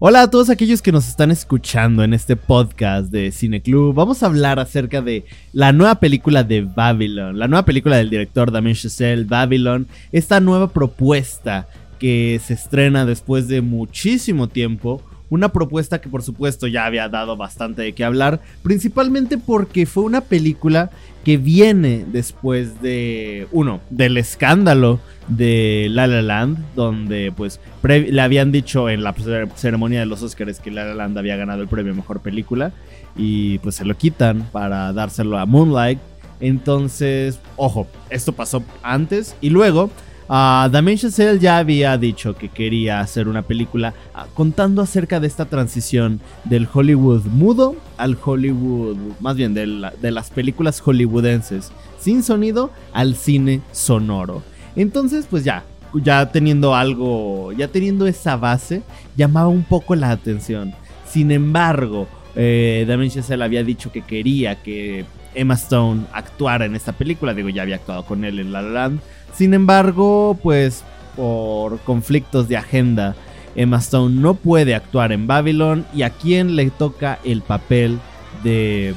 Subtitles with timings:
[0.00, 3.92] Hola a todos aquellos que nos están escuchando en este podcast de Cineclub.
[3.92, 8.52] Vamos a hablar acerca de la nueva película de Babylon, la nueva película del director
[8.52, 11.66] Damien Chazelle, Babylon, esta nueva propuesta
[11.98, 15.02] que se estrena después de muchísimo tiempo.
[15.30, 20.04] Una propuesta que por supuesto ya había dado bastante de qué hablar, principalmente porque fue
[20.04, 20.90] una película
[21.24, 28.52] que viene después de, uno, del escándalo de La La Land, donde pues le habían
[28.52, 29.14] dicho en la
[29.54, 32.72] ceremonia de los Oscars que La La Land había ganado el premio Mejor Película
[33.14, 35.98] y pues se lo quitan para dárselo a Moonlight.
[36.40, 39.90] Entonces, ojo, esto pasó antes y luego
[40.28, 45.26] Uh, Damien Chazelle ya había dicho que quería hacer una película ah, contando acerca de
[45.26, 52.70] esta transición del Hollywood mudo al Hollywood, más bien de, las películas hollywoodenses sin sonido
[52.92, 54.42] al cine sonoro.
[54.76, 55.64] Entonces, pues ya,
[55.94, 58.82] ya teniendo algo, ya teniendo esa base,
[59.16, 60.74] llamaba un poco la atención.
[61.08, 62.06] Sin embargo,
[62.36, 67.34] eh, Damien Chazelle había dicho que quería que Emma Stone actuara en esta película.
[67.34, 69.00] Digo, ya había actuado con él en La La Land.
[69.34, 70.84] Sin embargo, pues
[71.16, 73.14] por conflictos de agenda,
[73.56, 77.98] Emma Stone no puede actuar en Babylon y a quien le toca el papel
[78.44, 78.94] de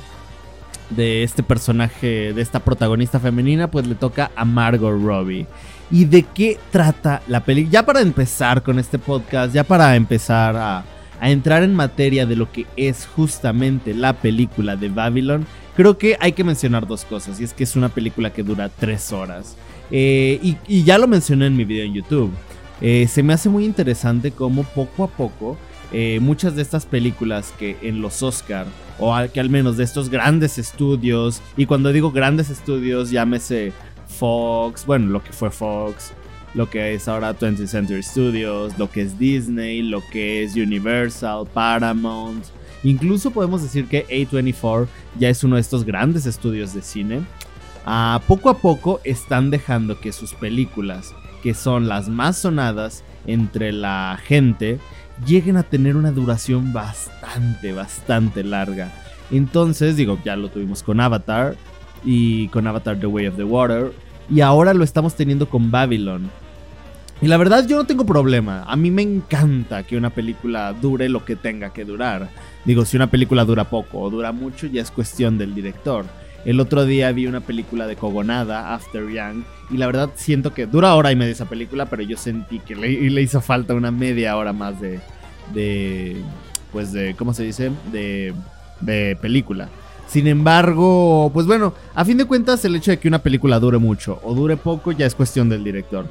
[0.95, 5.47] de este personaje, de esta protagonista femenina, pues le toca a Margot Robbie.
[5.89, 7.71] ¿Y de qué trata la película?
[7.71, 10.83] Ya para empezar con este podcast, ya para empezar a,
[11.19, 15.45] a entrar en materia de lo que es justamente la película de Babylon,
[15.81, 17.39] creo que hay que mencionar dos cosas.
[17.41, 19.57] Y es que es una película que dura tres horas.
[19.89, 22.31] Eh, y, ya lo mencioné en mi video en YouTube.
[22.81, 25.57] Eh, se me hace muy interesante cómo poco a poco
[25.91, 28.67] eh, muchas de estas películas que en los Oscar,
[28.99, 33.73] o que al menos de estos grandes estudios, y cuando digo grandes estudios, llámese
[34.07, 36.13] Fox, bueno, lo que fue Fox,
[36.53, 41.45] lo que es ahora 20th Century Studios, lo que es Disney, lo que es Universal,
[41.53, 42.45] Paramount,
[42.83, 44.87] incluso podemos decir que A24
[45.19, 47.21] ya es uno de estos grandes estudios de cine
[48.27, 51.13] poco a poco están dejando que sus películas,
[51.44, 54.79] que son las más sonadas entre la gente,
[55.25, 58.91] lleguen a tener una duración bastante, bastante larga.
[59.31, 61.56] Entonces, digo, ya lo tuvimos con Avatar
[62.03, 63.94] y con Avatar The Way of the Water.
[64.29, 66.29] Y ahora lo estamos teniendo con Babylon.
[67.21, 68.63] Y la verdad yo no tengo problema.
[68.63, 72.29] A mí me encanta que una película dure lo que tenga que durar.
[72.65, 76.05] Digo, si una película dura poco o dura mucho ya es cuestión del director.
[76.45, 80.65] El otro día vi una película de Cogonada, After Young, y la verdad siento que
[80.65, 84.35] dura hora y media esa película, pero yo sentí que le, hizo falta una media
[84.35, 84.99] hora más de,
[85.53, 86.15] de,
[86.71, 87.71] pues de, ¿cómo se dice?
[87.91, 88.33] De,
[88.79, 89.69] de película.
[90.07, 93.77] Sin embargo, pues bueno, a fin de cuentas el hecho de que una película dure
[93.77, 96.07] mucho o dure poco ya es cuestión del director.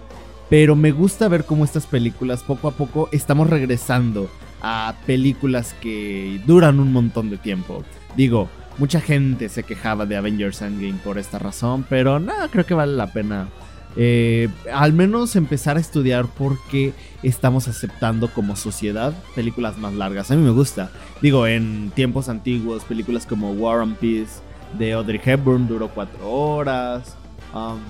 [0.50, 4.28] Pero me gusta ver cómo estas películas poco a poco estamos regresando
[4.61, 7.83] a películas que duran un montón de tiempo.
[8.16, 8.50] Digo,
[8.81, 12.97] Mucha gente se quejaba de Avengers Endgame por esta razón, pero nada, creo que vale
[12.97, 13.49] la pena.
[13.94, 20.31] Eh, al menos empezar a estudiar por qué estamos aceptando como sociedad películas más largas.
[20.31, 20.91] A mí me gusta.
[21.21, 24.41] Digo, en tiempos antiguos, películas como War and Peace
[24.78, 27.16] de Audrey Hepburn duró cuatro horas.
[27.53, 27.81] Um,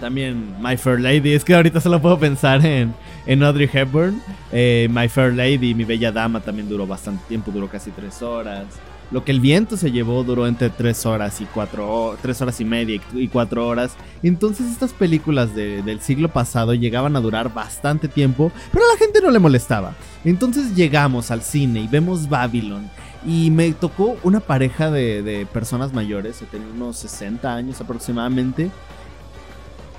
[0.00, 2.94] también My Fair Lady, es que ahorita solo puedo pensar en,
[3.26, 4.20] en Audrey Hepburn.
[4.50, 8.66] Eh, My Fair Lady, Mi Bella Dama también duró bastante tiempo, duró casi tres horas.
[9.10, 12.64] Lo que el viento se llevó duró entre 3 horas y 4 3 horas y
[12.64, 13.96] media y 4 horas.
[14.22, 19.20] Entonces estas películas del siglo pasado llegaban a durar bastante tiempo, pero a la gente
[19.20, 19.94] no le molestaba.
[20.24, 22.88] Entonces llegamos al cine y vemos Babylon.
[23.26, 28.70] Y me tocó una pareja de, de personas mayores, que tenían unos 60 años aproximadamente.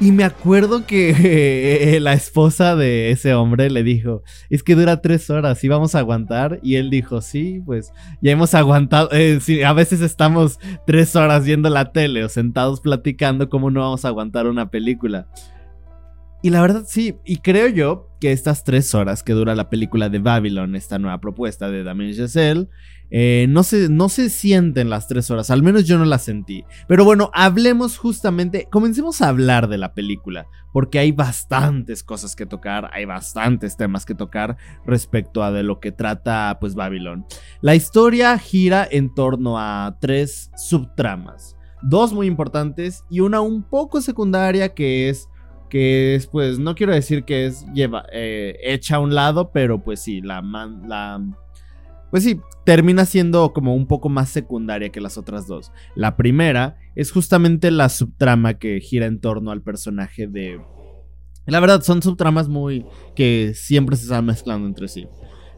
[0.01, 5.29] Y me acuerdo que la esposa de ese hombre le dijo, es que dura tres
[5.29, 6.59] horas y vamos a aguantar.
[6.63, 9.09] Y él dijo, sí, pues ya hemos aguantado.
[9.11, 10.57] Eh, a veces estamos
[10.87, 15.27] tres horas viendo la tele o sentados platicando, ¿cómo no vamos a aguantar una película?
[16.43, 20.09] Y la verdad sí, y creo yo que estas tres horas que dura la película
[20.09, 22.67] de Babylon, esta nueva propuesta de Damien Chazelle,
[23.11, 26.63] eh, no, se, no se sienten las tres horas, al menos yo no las sentí.
[26.87, 32.47] Pero bueno, hablemos justamente, comencemos a hablar de la película, porque hay bastantes cosas que
[32.47, 37.25] tocar, hay bastantes temas que tocar respecto a de lo que trata pues Babylon.
[37.61, 44.01] La historia gira en torno a tres subtramas, dos muy importantes y una un poco
[44.01, 45.27] secundaria que es
[45.71, 49.81] que es, pues, no quiero decir que es lleva, eh, hecha a un lado, pero
[49.81, 51.23] pues sí, la, la,
[52.11, 55.71] pues sí, termina siendo como un poco más secundaria que las otras dos.
[55.95, 60.59] La primera es justamente la subtrama que gira en torno al personaje de...
[61.47, 62.85] La verdad, son subtramas muy
[63.15, 65.07] que siempre se están mezclando entre sí.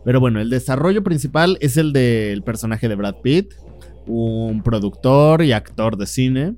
[0.05, 3.55] Pero bueno, el desarrollo principal es el del personaje de Brad Pitt,
[4.05, 6.55] un productor y actor de cine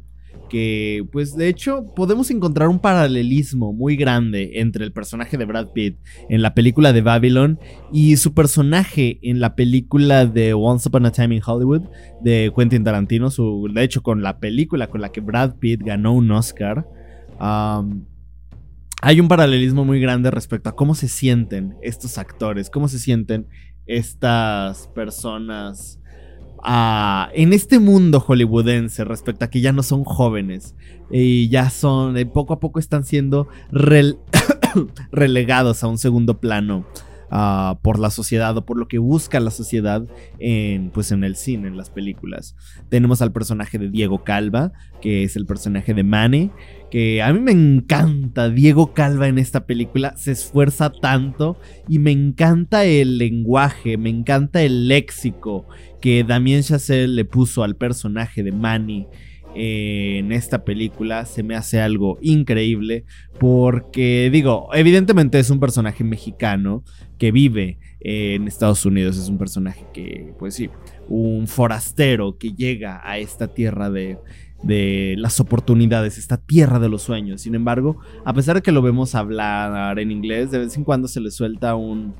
[0.55, 5.73] que pues de hecho podemos encontrar un paralelismo muy grande entre el personaje de Brad
[5.73, 5.97] Pitt
[6.29, 7.59] en la película de Babylon
[7.91, 11.81] y su personaje en la película de Once Upon a Time in Hollywood
[12.21, 16.13] de Quentin Tarantino, su, de hecho con la película con la que Brad Pitt ganó
[16.13, 16.87] un Oscar.
[17.37, 23.45] hay un paralelismo muy grande respecto a cómo se sienten estos actores, cómo se sienten
[23.87, 25.99] estas personas
[27.33, 30.75] en este mundo hollywoodense respecto a que ya no son jóvenes
[31.11, 33.47] y ya son, eh, poco a poco están siendo
[35.11, 36.85] relegados a un segundo plano.
[37.31, 40.05] Ah, por la sociedad o por lo que busca la sociedad
[40.37, 42.55] en, pues en el cine, en las películas.
[42.89, 44.71] Tenemos al personaje de Diego Calva,
[45.01, 46.51] que es el personaje de Manny,
[46.95, 51.59] que a mí me encanta Diego Calva en esta película, se esfuerza tanto
[51.89, 55.67] y me encanta el lenguaje, me encanta el léxico
[55.99, 59.07] que Damien Chazelle le puso al personaje de Manny
[59.55, 61.25] en esta película.
[61.25, 63.03] Se me hace algo increíble
[63.41, 66.85] porque digo, evidentemente es un personaje mexicano
[67.17, 70.69] que vive en Estados Unidos, es un personaje que, pues sí,
[71.09, 74.17] un forastero que llega a esta tierra de,
[74.63, 77.41] de las oportunidades, esta tierra de los sueños.
[77.41, 81.07] Sin embargo, a pesar de que lo vemos hablar en inglés, de vez en cuando
[81.07, 82.13] se le suelta un,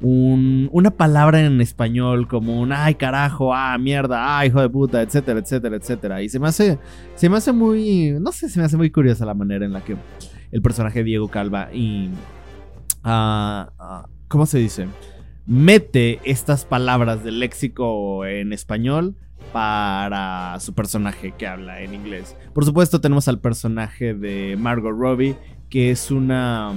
[0.00, 5.40] una palabra en español como un ay carajo, ah mierda, ah hijo de puta, etcétera,
[5.40, 6.22] etcétera, etcétera.
[6.22, 6.78] Y se me hace,
[7.14, 9.82] se me hace muy, no sé, se me hace muy curiosa la manera en la
[9.82, 9.96] que
[10.50, 12.10] el personaje Diego Calva y,
[13.04, 13.66] uh,
[14.28, 14.86] ¿cómo se dice?
[15.46, 19.16] Mete estas palabras del léxico en español
[19.52, 22.36] para su personaje que habla en inglés.
[22.54, 25.36] Por supuesto tenemos al personaje de Margot Robbie,
[25.68, 26.72] que es una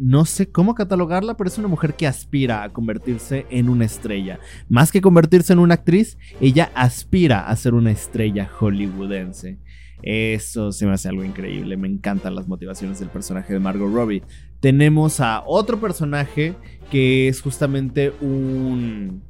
[0.00, 4.40] no sé cómo catalogarla, pero es una mujer que aspira a convertirse en una estrella.
[4.70, 9.58] Más que convertirse en una actriz, ella aspira a ser una estrella hollywoodense.
[10.02, 11.76] Eso se me hace algo increíble.
[11.76, 14.22] Me encantan las motivaciones del personaje de Margot Robbie.
[14.60, 16.54] Tenemos a otro personaje
[16.90, 19.22] que es justamente un,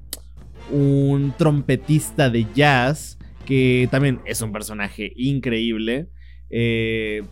[0.70, 6.08] un trompetista de jazz, que también es un personaje increíble.
[6.50, 7.22] Eh,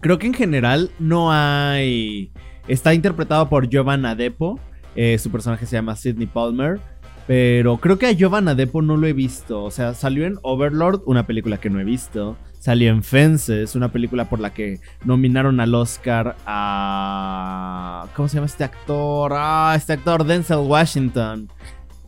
[0.00, 2.30] Creo que en general no hay.
[2.68, 4.60] Está interpretado por Jovan Adepo.
[4.94, 6.80] Eh, su personaje se llama Sidney Palmer.
[7.26, 9.64] Pero creo que a Jovan Adepo no lo he visto.
[9.64, 12.36] O sea, salió en Overlord, una película que no he visto.
[12.60, 18.06] Salió en Fences, una película por la que nominaron al Oscar a.
[18.14, 19.32] ¿Cómo se llama este actor?
[19.34, 21.48] Ah, este actor, Denzel Washington.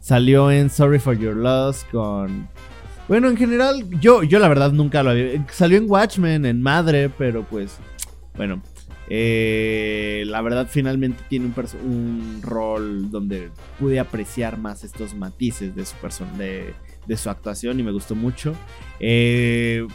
[0.08, 2.48] Salió en Sorry for Your Loss con
[3.08, 5.46] bueno, en general, yo, yo la verdad nunca lo había.
[5.50, 7.76] Salió en Watchmen, en Madre, pero pues.
[8.34, 8.62] Bueno.
[9.10, 11.54] Eh, la verdad, finalmente tiene un,
[11.90, 15.94] un, rol donde pude apreciar más estos matices de su,
[16.38, 16.74] de,
[17.06, 18.54] de su actuación y me gustó mucho.
[19.00, 19.86] Eh,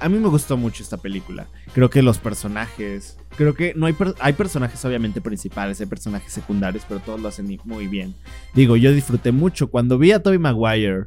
[0.00, 1.46] a mí me gustó mucho esta película.
[1.72, 3.18] Creo que los personajes.
[3.36, 7.58] Creo que no hay, hay personajes obviamente principales, hay personajes secundarios, pero todos lo hacen
[7.64, 8.14] muy bien.
[8.54, 11.06] Digo, yo disfruté mucho cuando vi a Tobey Maguire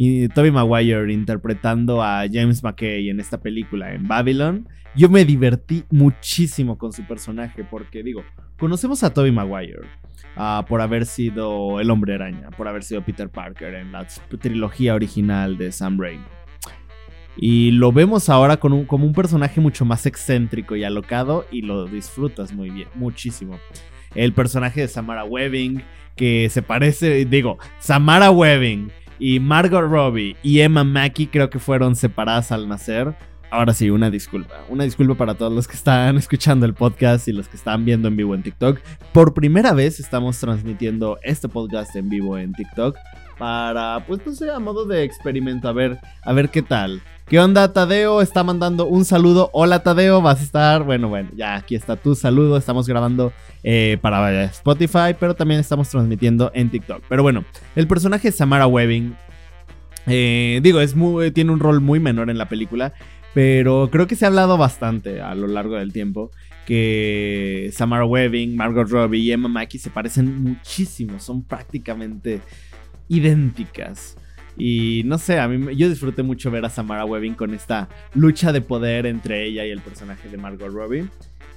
[0.00, 5.82] y Toby Maguire interpretando a James McKay en esta película, en Babylon, yo me divertí
[5.90, 8.22] muchísimo con su personaje porque digo,
[8.58, 9.88] conocemos a Toby Maguire
[10.36, 14.06] ah, por haber sido el hombre araña, por haber sido Peter Parker en la
[14.40, 16.37] trilogía original de Sam Raimi.
[17.40, 21.86] Y lo vemos ahora con como un personaje mucho más excéntrico y alocado y lo
[21.86, 23.58] disfrutas muy bien, muchísimo.
[24.14, 25.82] El personaje de Samara Webbing,
[26.16, 28.90] que se parece, digo, Samara Webbing
[29.20, 33.14] y Margot Robbie y Emma Mackey creo que fueron separadas al nacer.
[33.50, 34.54] Ahora sí, una disculpa.
[34.68, 38.08] Una disculpa para todos los que están escuchando el podcast y los que están viendo
[38.08, 38.80] en vivo en TikTok.
[39.12, 42.96] Por primera vez estamos transmitiendo este podcast en vivo en TikTok
[43.38, 47.00] para, pues no sé, a modo de experimento, a ver, a ver qué tal.
[47.28, 48.22] ¿Qué onda, Tadeo?
[48.22, 49.50] Está mandando un saludo.
[49.52, 50.82] Hola, Tadeo, vas a estar.
[50.82, 52.56] Bueno, bueno, ya aquí está tu saludo.
[52.56, 57.02] Estamos grabando eh, para Spotify, pero también estamos transmitiendo en TikTok.
[57.06, 57.44] Pero bueno,
[57.76, 59.14] el personaje Samara Webbing,
[60.06, 62.94] eh, digo, es muy, tiene un rol muy menor en la película,
[63.34, 66.30] pero creo que se ha hablado bastante a lo largo del tiempo
[66.64, 72.40] que Samara Webbing, Margot Robbie y Emma Mackey se parecen muchísimo, son prácticamente
[73.08, 74.16] idénticas.
[74.56, 78.52] Y no sé, a mí yo disfruté mucho ver a Samara Webbing con esta lucha
[78.52, 81.06] de poder entre ella y el personaje de Margot Robbie.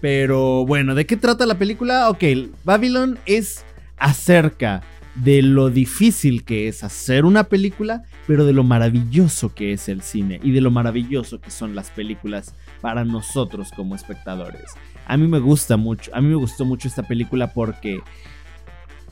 [0.01, 2.10] Pero bueno, ¿de qué trata la película?
[2.10, 2.24] Ok,
[2.63, 3.65] Babylon es
[3.98, 4.81] acerca
[5.15, 10.01] de lo difícil que es hacer una película, pero de lo maravilloso que es el
[10.01, 14.72] cine y de lo maravilloso que son las películas para nosotros como espectadores.
[15.05, 18.01] A mí me gusta mucho, a mí me gustó mucho esta película porque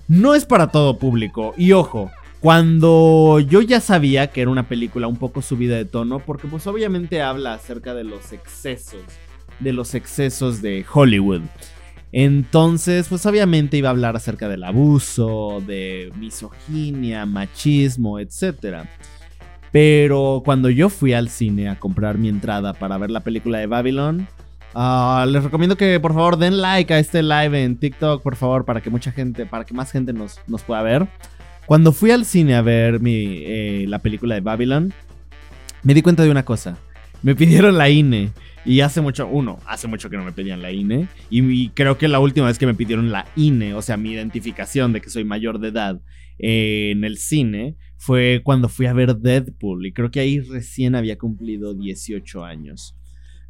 [0.08, 1.53] No es para todo público.
[1.55, 6.19] Y ojo, cuando yo ya sabía que era una película un poco subida de tono,
[6.19, 9.01] porque pues obviamente habla acerca de los excesos,
[9.60, 11.41] de los excesos de Hollywood.
[12.12, 18.86] Entonces, pues obviamente iba a hablar acerca del abuso, de misoginia, machismo, etc.
[19.72, 23.67] Pero cuando yo fui al cine a comprar mi entrada para ver la película de
[23.67, 24.27] Babylon,
[24.74, 28.65] ah, les recomiendo que por favor den like a este live en TikTok, por favor,
[28.65, 31.08] para que mucha gente, para que más gente nos, nos pueda ver.
[31.70, 34.92] Cuando fui al cine a ver mi, eh, la película de Babylon,
[35.84, 36.80] me di cuenta de una cosa.
[37.22, 38.32] Me pidieron la INE.
[38.66, 41.08] Y hace mucho, uno, hace mucho que no me pedían la INE.
[41.30, 44.94] Y, creo que la última vez que me pidieron la INE, o sea, mi identificación
[44.94, 46.02] de que soy mayor de edad
[46.40, 49.86] eh, en el cine, fue cuando fui a ver Deadpool.
[49.86, 52.96] Y creo que ahí recién había cumplido 18 años.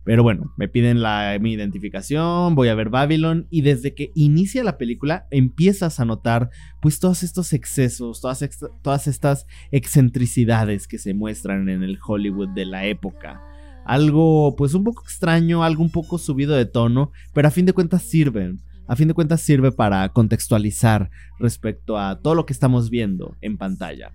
[0.09, 4.63] Pero bueno, me piden la, mi identificación, voy a ver Babylon y desde que inicia
[4.63, 6.49] la película empiezas a notar
[6.81, 8.43] pues todos estos excesos, todas,
[8.81, 13.39] todas estas excentricidades que se muestran en el Hollywood de la época
[13.85, 17.73] algo pues un poco extraño, algo un poco subido de tono, pero a fin de
[17.73, 18.61] cuentas sirven.
[18.87, 23.59] A fin de cuentas sirve para contextualizar respecto a todo lo que estamos viendo en
[23.59, 24.11] pantalla.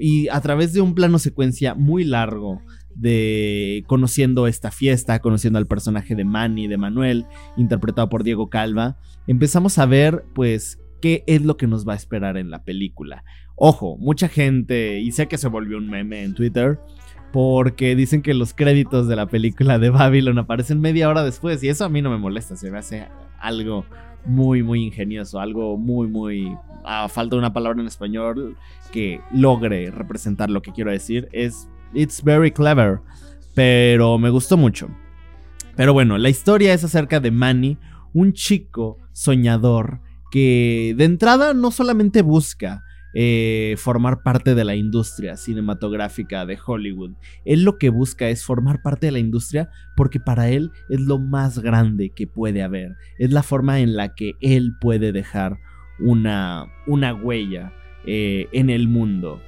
[0.00, 2.60] y a través de un plano secuencia muy largo
[2.94, 8.98] de conociendo esta fiesta, conociendo al personaje de Manny, de Manuel, interpretado por Diego Calva,
[9.26, 13.24] empezamos a ver pues qué es lo que nos va a esperar en la película.
[13.56, 16.78] Ojo, mucha gente, y sé que se volvió un meme en Twitter,
[17.32, 21.68] porque dicen que los créditos de la película de Babylon aparecen media hora después y
[21.68, 23.06] eso a mí no me molesta, se me hace
[23.38, 23.84] algo
[24.26, 28.56] muy muy ingenioso, algo muy muy a falta de una palabra en español
[28.92, 33.00] que logre representar lo que quiero decir, es it's very clever,
[33.54, 34.88] pero me gustó mucho.
[35.76, 37.78] Pero bueno, la historia es acerca de Manny,
[38.12, 45.36] un chico soñador que de entrada no solamente busca eh, formar parte de la industria
[45.36, 47.12] cinematográfica de Hollywood.
[47.44, 51.18] Él lo que busca es formar parte de la industria porque para él es lo
[51.18, 52.96] más grande que puede haber.
[53.18, 55.58] Es la forma en la que él puede dejar
[55.98, 57.72] una, una huella
[58.06, 59.42] eh, en el mundo.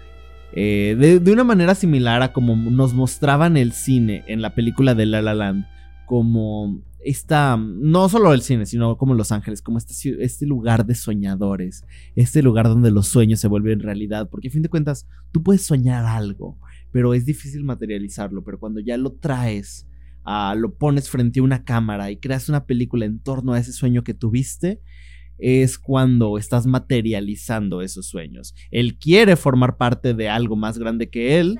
[0.54, 4.94] Eh, de, de, una manera similar a como nos mostraban el cine en la película
[4.94, 5.64] de La La Land,
[6.06, 10.94] como esta, no solo el cine, sino como Los Ángeles, como este, este lugar de
[10.94, 15.42] soñadores, este lugar donde los sueños se vuelven realidad, porque a fin de cuentas tú
[15.42, 16.58] puedes soñar algo,
[16.90, 19.88] pero es difícil materializarlo, pero cuando ya lo traes,
[20.26, 23.72] uh, lo pones frente a una cámara y creas una película en torno a ese
[23.72, 24.80] sueño que tuviste,
[25.42, 28.54] es cuando estás materializando esos sueños.
[28.70, 31.58] Él quiere formar parte de algo más grande que él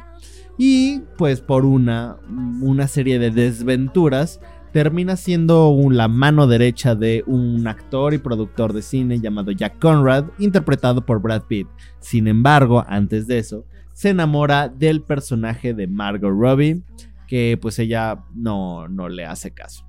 [0.56, 2.16] y pues por una,
[2.60, 4.40] una serie de desventuras
[4.72, 10.26] termina siendo la mano derecha de un actor y productor de cine llamado Jack Conrad,
[10.38, 11.68] interpretado por Brad Pitt.
[12.00, 16.82] Sin embargo, antes de eso, se enamora del personaje de Margot Robbie,
[17.28, 19.86] que pues ella no, no le hace caso.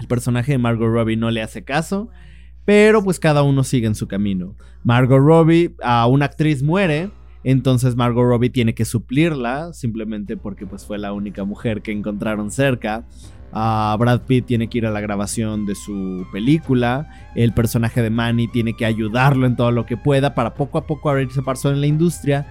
[0.00, 2.08] El personaje de Margot Robbie no le hace caso,
[2.64, 4.54] pero pues cada uno sigue en su camino.
[4.84, 7.10] Margot Robbie, a una actriz muere,
[7.44, 12.50] entonces Margot Robbie tiene que suplirla, simplemente porque pues fue la única mujer que encontraron
[12.50, 13.04] cerca.
[13.52, 17.08] Brad Pitt tiene que ir a la grabación de su película.
[17.34, 20.86] El personaje de Manny tiene que ayudarlo en todo lo que pueda para poco a
[20.86, 22.46] poco abrirse paso en la industria.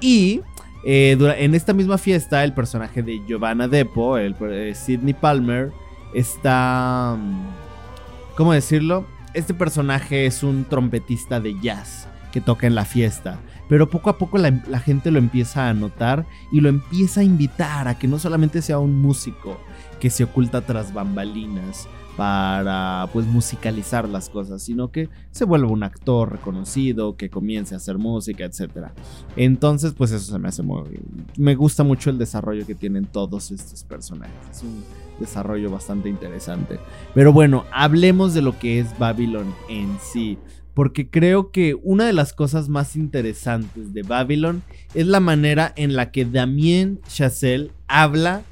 [0.00, 0.42] Y
[0.84, 5.70] eh, en esta misma fiesta, el personaje de Giovanna Depo, el eh, Sidney Palmer,
[6.12, 7.16] está.
[7.18, 9.06] Mm, ¿Cómo decirlo?
[9.34, 13.38] Este personaje es un trompetista de jazz que toca en la fiesta.
[13.68, 17.88] Pero poco a poco la, gente lo empieza a notar y lo empieza a invitar
[17.88, 19.58] a que no solamente sea un músico,
[20.00, 25.82] que se oculta tras bambalinas para pues musicalizar las cosas, sino que se vuelve un
[25.82, 28.88] actor reconocido, que comience a hacer música, etc.
[29.36, 31.00] Entonces, pues eso se me hace muy...
[31.38, 34.34] Me gusta mucho el desarrollo que tienen todos estos personajes.
[34.50, 34.84] Es un
[35.18, 36.78] desarrollo bastante interesante.
[37.14, 40.38] Pero bueno, hablemos de lo que es Babylon en sí.
[40.74, 44.62] Porque creo que una de las cosas más interesantes de Babylon
[44.94, 48.42] es la manera en la que Damien Chazelle habla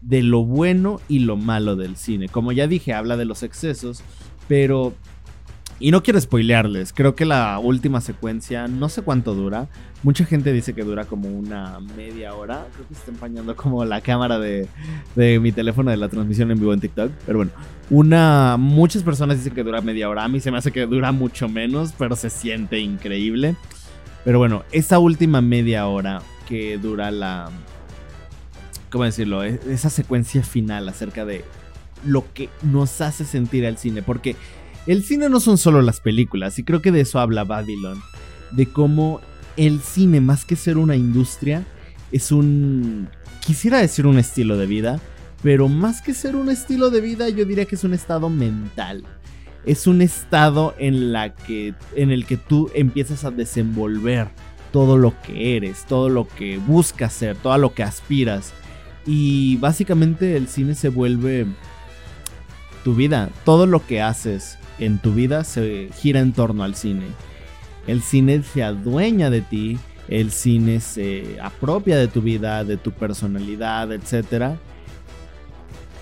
[0.00, 2.28] de lo bueno y lo malo del cine.
[2.28, 4.02] Como ya dije, habla de los excesos,
[4.48, 4.94] pero...
[5.80, 9.68] Y no quiero spoilearles, creo que la última secuencia, no sé cuánto dura,
[10.02, 13.84] mucha gente dice que dura como una media hora, creo que se está empañando como
[13.84, 14.66] la cámara de,
[15.14, 17.52] de mi teléfono de la transmisión en vivo en TikTok, pero bueno,
[17.90, 21.12] una, muchas personas dicen que dura media hora, a mí se me hace que dura
[21.12, 23.54] mucho menos, pero se siente increíble.
[24.24, 27.50] Pero bueno, esa última media hora que dura la,
[28.90, 29.42] ¿cómo decirlo?
[29.42, 31.44] E-, esa secuencia final acerca de
[32.04, 34.02] lo que nos hace sentir al cine.
[34.02, 34.36] Porque
[34.88, 38.02] el cine no son solo las películas, y creo que de eso habla Babylon,
[38.52, 39.20] de cómo
[39.58, 41.64] el cine, más que ser una industria,
[42.10, 43.08] es un,
[43.46, 45.00] quisiera decir un estilo de vida,
[45.42, 49.04] pero más que ser un estilo de vida, yo diría que es un estado mental.
[49.66, 54.28] Es un estado en, la que, en el que tú empiezas a desenvolver
[54.72, 58.52] todo lo que eres, todo lo que buscas ser, todo lo que aspiras.
[59.04, 61.46] Y básicamente el cine se vuelve
[62.84, 63.30] tu vida.
[63.44, 67.06] Todo lo que haces en tu vida se gira en torno al cine.
[67.86, 72.92] El cine se adueña de ti, el cine se apropia de tu vida, de tu
[72.92, 74.56] personalidad, etc.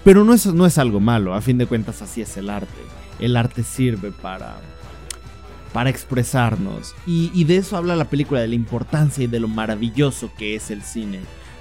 [0.05, 2.69] Pero no es, no es algo malo, a fin de cuentas así es el arte.
[3.19, 4.59] El arte sirve para,
[5.73, 6.95] para expresarnos.
[7.07, 10.55] Y, y de eso habla la película, de la importancia y de lo maravilloso que
[10.55, 11.21] es el cine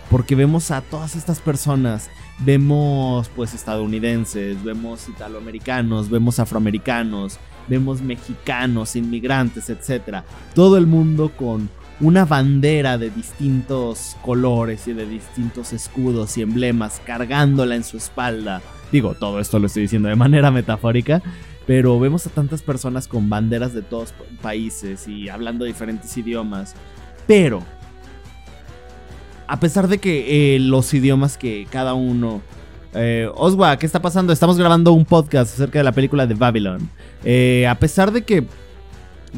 [0.09, 2.09] porque vemos a todas estas personas,
[2.39, 10.23] vemos pues estadounidenses, vemos italoamericanos, vemos afroamericanos, vemos mexicanos, inmigrantes, etc.
[10.53, 11.69] Todo el mundo con
[11.99, 18.61] una bandera de distintos colores y de distintos escudos y emblemas cargándola en su espalda.
[18.91, 21.21] Digo, todo esto lo estoy diciendo de manera metafórica,
[21.65, 26.75] pero vemos a tantas personas con banderas de todos países y hablando diferentes idiomas.
[27.27, 27.63] Pero
[29.47, 32.41] a pesar de que eh, los idiomas que cada uno...
[32.93, 34.31] Eh, Oswa, ¿qué está pasando?
[34.31, 36.89] Estamos grabando un podcast acerca de la película de Babylon.
[37.25, 38.47] Eh, a pesar de que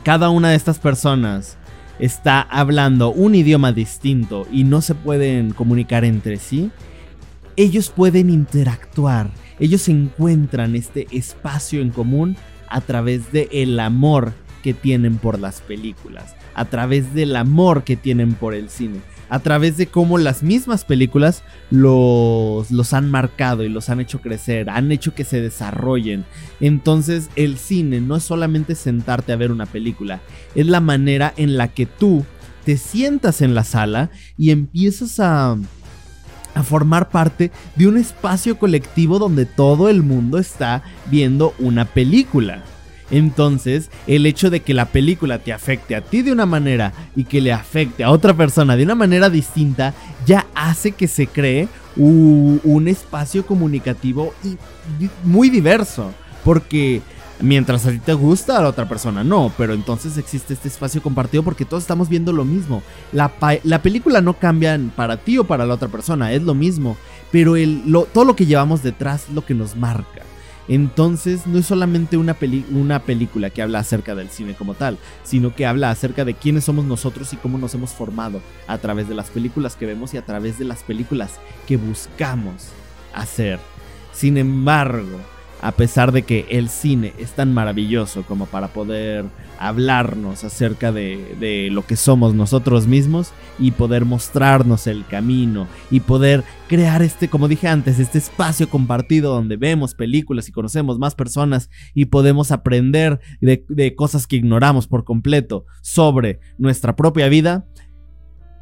[0.04, 1.58] cada una de estas personas
[1.98, 6.70] está hablando un idioma distinto y no se pueden comunicar entre sí,
[7.56, 12.38] ellos pueden interactuar, ellos encuentran este espacio en común
[12.70, 17.96] a través del el amor que tienen por las películas, a través del amor que
[17.96, 23.64] tienen por el cine a través de cómo las mismas películas los, los han marcado
[23.64, 26.26] y los han hecho crecer, han hecho que se desarrollen.
[26.60, 30.22] Entonces el cine no es solamente sentarte a ver una película,
[30.56, 32.26] es la manera en la que tú
[32.66, 35.58] te sientas en la sala y empiezas a,
[36.54, 42.64] a formar parte de un espacio colectivo donde todo el mundo está viendo una película.
[43.10, 47.24] Entonces, el hecho de que la película te afecte a ti de una manera y
[47.24, 49.94] que le afecte a otra persona de una manera distinta,
[50.26, 54.58] ya hace que se cree un, espacio comunicativo y,
[55.24, 56.12] muy diverso.
[56.44, 57.02] Porque
[57.42, 59.52] mientras a ti te gusta, a la otra persona no.
[59.58, 62.84] Pero entonces existe este espacio compartido porque todos estamos viendo lo mismo.
[63.12, 63.30] La,
[63.82, 66.98] película no cambia para ti o para la otra persona, es lo mismo.
[67.32, 67.56] Pero
[68.14, 70.27] todo lo que llevamos detrás es lo que nos marca.
[70.68, 72.36] Entonces no es solamente una,
[72.72, 76.66] una película que habla acerca del cine como tal, sino que habla acerca de quiénes
[76.66, 80.18] somos nosotros y cómo nos hemos formado a través de las películas que vemos y
[80.18, 82.70] a través de las películas que buscamos
[83.14, 83.60] hacer.
[84.12, 85.20] Sin embargo,
[85.62, 89.26] a pesar de que el cine es tan maravilloso como para poder
[89.60, 96.44] hablarnos acerca de, lo que somos nosotros mismos y poder mostrarnos el camino y poder
[96.68, 101.70] crear este, como dije antes, este espacio compartido donde vemos películas y conocemos más personas
[101.94, 107.66] y podemos aprender de, cosas que ignoramos por completo sobre nuestra propia vida,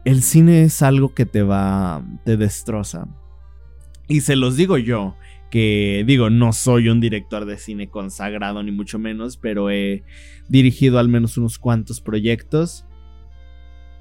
[0.06, 3.08] el cine es algo que te va, te destroza.
[4.08, 5.16] Y se los digo yo,
[5.56, 10.04] que digo, no soy un director de cine consagrado ni mucho menos, pero he
[10.50, 12.84] dirigido al menos unos cuantos proyectos.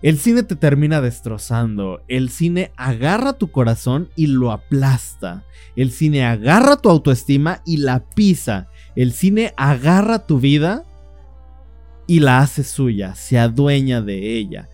[0.03, 5.45] El cine te termina destrozando, el cine agarra tu corazón y lo aplasta,
[5.77, 10.83] el cine agarra tu autoestima y la pisa, el cine agarra tu vida
[12.09, 14.69] y la hace suya, se adueña de ella.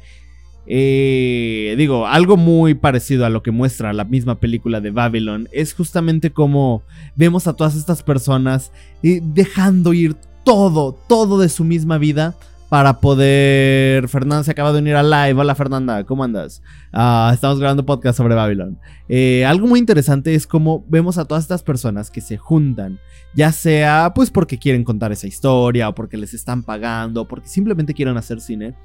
[0.73, 5.75] Eh, digo, algo muy parecido a lo que muestra la misma película de Babylon es
[5.75, 6.85] justamente como
[7.17, 8.71] vemos a todas estas personas
[9.03, 12.37] eh, dejando ir todo, todo de su misma vida
[12.69, 14.07] para poder...
[14.09, 15.41] Fernanda se acaba de unir al live.
[15.41, 16.63] Hola Fernanda, ¿cómo andas?
[16.93, 18.79] Ah, estamos grabando podcast sobre Babylon.
[19.09, 23.01] Eh, algo muy interesante es como vemos a todas estas personas que se juntan,
[23.35, 27.49] ya sea pues porque quieren contar esa historia o porque les están pagando o porque
[27.49, 28.77] simplemente quieren hacer cine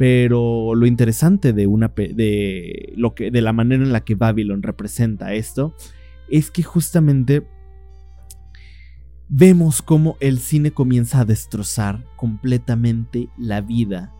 [0.00, 4.62] pero lo interesante de, una, de, lo que, de la manera en la que Babylon
[4.62, 5.74] representa esto
[6.30, 7.46] es que justamente
[9.28, 14.10] vemos cómo el cine comienza a destrozar completamente la vida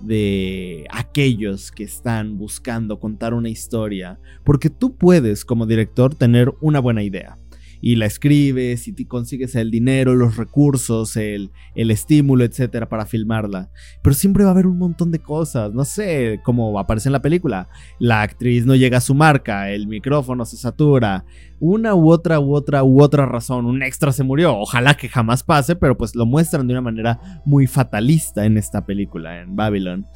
[0.00, 6.80] de aquellos que están buscando contar una historia, porque tú puedes como director tener una
[6.80, 7.36] buena idea
[7.80, 13.70] y la escribes y consigues el dinero, los recursos, el, el estímulo, etcétera, para filmarla.
[14.02, 17.22] Pero siempre va a haber un montón de cosas, no sé, como aparece en la
[17.22, 17.68] película.
[17.98, 21.24] La actriz no llega a su marca, el micrófono se satura,
[21.60, 24.56] una u otra u otra u otra razón, un extra se murió.
[24.56, 28.84] Ojalá que jamás pase, pero pues lo muestran de una manera muy fatalista en esta
[28.84, 30.06] película, en Babylon.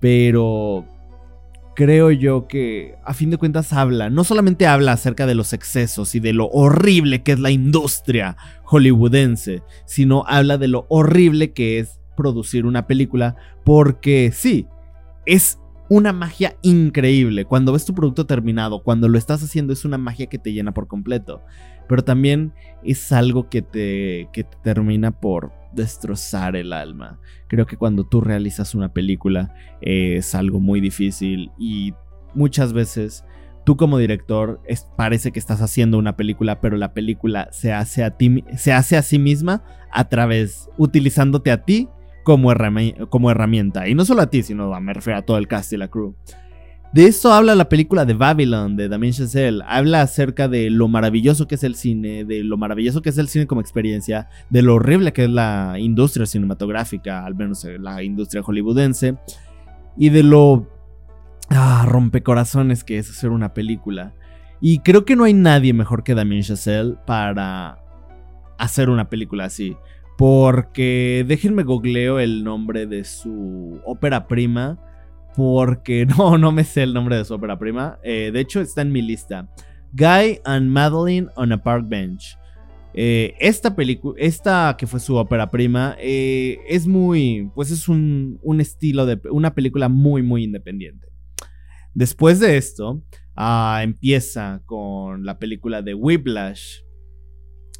[0.00, 0.84] Pero
[1.74, 6.14] creo yo que a fin de cuentas habla, no solamente habla acerca de los excesos
[6.14, 11.78] y de lo horrible que es la industria hollywoodense, sino habla de lo horrible que
[11.78, 14.66] es producir una película, porque sí,
[15.26, 15.58] es
[15.88, 17.44] una magia increíble.
[17.44, 20.72] Cuando ves tu producto terminado, cuando lo estás haciendo, es una magia que te llena
[20.72, 21.42] por completo.
[21.88, 27.20] Pero también es algo que te, que te termina por destrozar el alma.
[27.48, 31.94] Creo que cuando tú realizas una película es algo muy difícil y
[32.34, 33.24] muchas veces
[33.64, 34.60] tú como director
[34.96, 38.96] parece que estás haciendo una película, pero la película se hace a ti, se hace
[38.96, 41.88] a sí misma a través utilizándote a ti
[42.24, 42.52] como,
[43.08, 43.88] como herramienta.
[43.88, 45.88] Y no solo a ti, sino a, me refiero a todo el cast y la
[45.88, 46.14] crew.
[46.94, 49.64] De esto habla la película de Babylon de Damien Chazelle.
[49.66, 53.26] Habla acerca de lo maravilloso que es el cine, de lo maravilloso que es el
[53.26, 58.44] cine como experiencia, de lo horrible que es la industria cinematográfica, al menos la industria
[58.44, 59.16] hollywoodense,
[59.96, 60.68] y de lo
[61.48, 64.14] ah, rompecorazones que es hacer una película.
[64.60, 67.80] Y creo que no hay nadie mejor que Damien Chazelle para
[68.56, 69.76] hacer una película así.
[70.16, 74.78] Porque déjenme googleo el nombre de su ópera prima
[75.34, 77.98] porque no, no me sé el nombre de su ópera prima.
[78.02, 79.48] Eh, de hecho, está en mi lista.
[79.92, 82.36] Guy and Madeline on a Park Bench.
[82.96, 88.38] Eh, esta película, esta que fue su ópera prima, eh, es muy, pues es un,
[88.42, 91.08] un, estilo de, una película muy, muy independiente.
[91.92, 93.02] Después de esto,
[93.36, 96.82] ah, empieza con la película de Whiplash.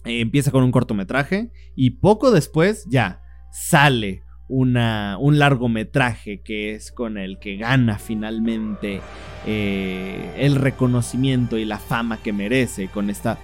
[0.04, 3.20] empieza con un cortometraje y poco después ya
[3.52, 9.00] sale una, un largometraje que es con el que gana finalmente
[9.46, 13.38] eh, el reconocimiento y la fama que merece con esta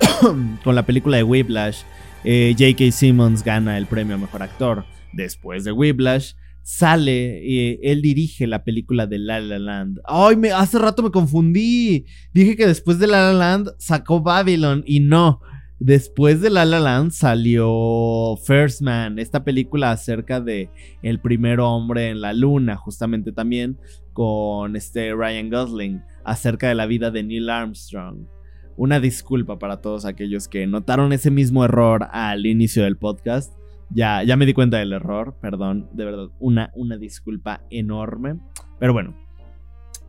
[0.64, 1.82] con la película de Whiplash
[2.24, 2.92] eh, J.K.
[2.92, 8.62] Simmons gana el premio a mejor actor después de Whiplash sale y él dirige la
[8.62, 13.06] película de La La Land ay me hace rato me confundí dije que después de
[13.06, 15.40] La La Land sacó Babylon y no
[15.84, 20.70] Después de La La Land salió First Man, esta película acerca de
[21.02, 23.78] el primer hombre en la luna, justamente también
[24.12, 28.28] con este Ryan Gosling, acerca de la vida de Neil Armstrong.
[28.76, 33.52] Una disculpa para todos aquellos que notaron ese mismo error al inicio del podcast.
[33.90, 38.38] Ya, ya me di cuenta del error, perdón, de verdad, una, una disculpa enorme.
[38.78, 39.16] Pero bueno,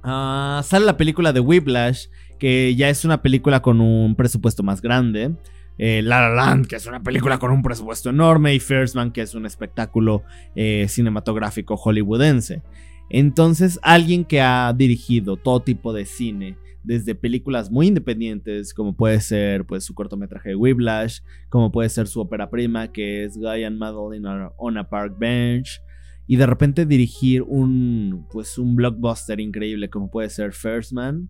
[0.04, 4.80] ah, sale la película de Whiplash, que ya es una película con un presupuesto más
[4.80, 5.36] grande.
[5.78, 9.12] Eh, la La Land, que es una película con un presupuesto enorme, y First Man,
[9.12, 10.24] que es un espectáculo
[10.56, 12.62] eh, cinematográfico hollywoodense.
[13.10, 19.20] Entonces, alguien que ha dirigido todo tipo de cine, desde películas muy independientes, como puede
[19.22, 23.78] ser pues, su cortometraje Whiplash, como puede ser su ópera prima, que es Guy and
[23.78, 25.82] Madeline on a Park Bench,
[26.28, 31.30] y de repente dirigir un, pues, un blockbuster increíble, como puede ser First Man.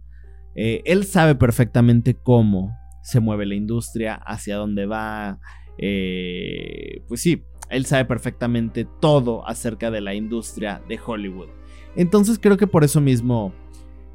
[0.55, 5.39] Eh, él sabe perfectamente cómo se mueve la industria, hacia dónde va.
[5.77, 11.49] Eh, pues sí, él sabe perfectamente todo acerca de la industria de Hollywood.
[11.95, 13.53] Entonces creo que por eso mismo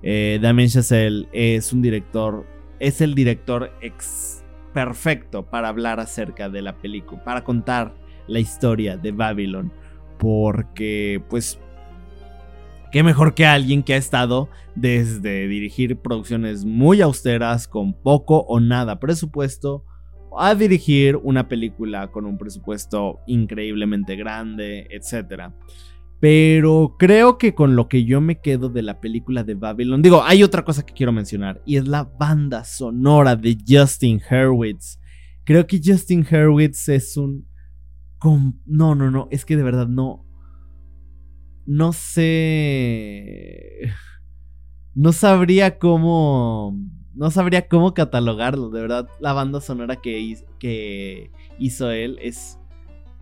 [0.03, 2.46] eh, Damien Chazelle es un director,
[2.81, 7.94] es el director ex perfecto para hablar acerca de la película, para contar
[8.27, 9.72] la historia de Babylon.
[10.18, 11.61] Porque pues
[12.90, 18.61] qué mejor que alguien que ha estado desde dirigir producciones muy austeras con poco o
[18.61, 19.85] nada presupuesto
[20.37, 25.53] a dirigir una película con un presupuesto increíblemente grande, etc.
[26.20, 30.22] Pero creo que con lo que yo me quedo de la película de Babylon, digo,
[30.22, 34.98] hay otra cosa que quiero mencionar y es la banda sonora de Justin Hurwitz.
[35.44, 37.46] Creo que Justin Hurwitz es un...
[38.66, 40.28] No, no, no, es que de verdad no,
[41.68, 42.33] no sé.
[44.94, 46.74] No sabría cómo.
[47.14, 48.70] No sabría cómo catalogarlo.
[48.70, 52.59] De verdad, la banda sonora que hizo, que él es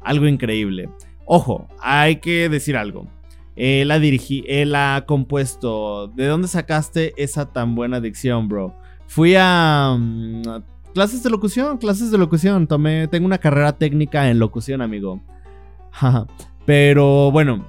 [0.01, 0.89] algo increíble.
[1.25, 3.09] Ojo, hay que decir algo.
[3.57, 6.07] Él ha él ha compuesto.
[6.15, 8.77] ¿De dónde sacaste esa tan buena dicción, bro?
[9.09, 10.43] Fui a, mm,
[10.95, 12.69] clases de locución, clases de locución.
[12.69, 15.21] Tomé, tengo una carrera técnica en locución, amigo.
[16.65, 17.67] Pero bueno,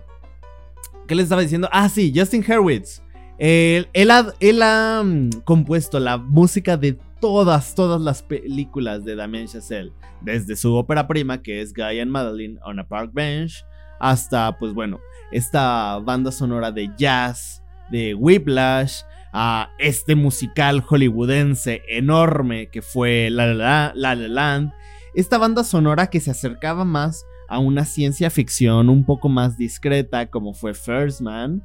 [1.08, 1.70] ¿Qué les estaba diciendo?
[1.72, 3.02] Ah, sí, Justin Hurwitz.
[3.38, 10.56] Él, ha, mm, compuesto la música de todas, todas las películas de Damien Chazelle, desde
[10.56, 13.64] su ópera prima que es Guy and Madeline on a Park Bench,
[14.00, 15.00] hasta, pues bueno,
[15.32, 19.02] esta banda sonora de jazz, de Whiplash,
[19.34, 24.74] a este musical hollywoodense enorme que fue La La, La, La Land,
[25.16, 30.30] esta banda sonora que se acercaba más a una ciencia ficción un poco más discreta
[30.30, 31.64] como fue First Man,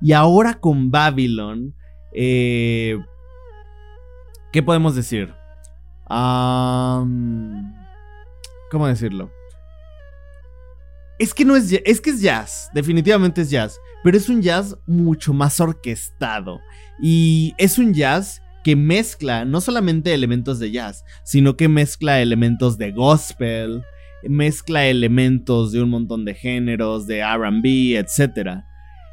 [0.00, 1.74] y ahora con Babylon,
[2.12, 2.98] eh,
[4.52, 5.32] ¿qué podemos decir?
[6.06, 7.06] ¿Cómo
[8.86, 9.30] decirlo?
[11.18, 14.76] Es que no es es que es jazz, definitivamente es jazz, pero es un jazz
[14.86, 16.60] mucho más orquestado
[17.00, 22.78] y es un jazz que mezcla no solamente elementos de jazz, sino que mezcla elementos
[22.78, 23.84] de gospel,
[24.28, 28.62] mezcla elementos de un montón de géneros, de RB, etc.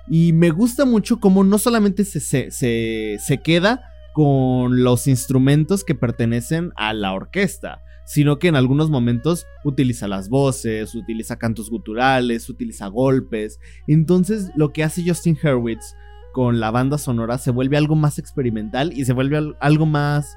[0.09, 5.95] Y me gusta mucho cómo no solamente se, se, se queda con los instrumentos que
[5.95, 12.49] pertenecen a la orquesta, sino que en algunos momentos utiliza las voces, utiliza cantos guturales,
[12.49, 13.59] utiliza golpes.
[13.87, 15.95] Entonces lo que hace Justin Hurwitz
[16.33, 20.35] con la banda sonora se vuelve algo más experimental y se vuelve algo más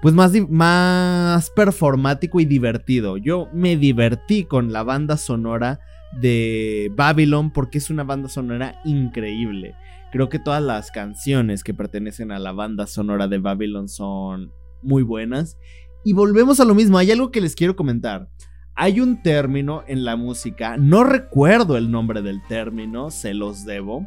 [0.00, 3.16] pues más, más performático y divertido.
[3.16, 5.80] Yo me divertí con la banda sonora
[6.20, 9.74] de Babylon porque es una banda sonora increíble.
[10.10, 15.02] Creo que todas las canciones que pertenecen a la banda sonora de Babylon son muy
[15.02, 15.58] buenas.
[16.02, 18.28] Y volvemos a lo mismo, hay algo que les quiero comentar.
[18.74, 24.06] Hay un término en la música, no recuerdo el nombre del término, se los debo.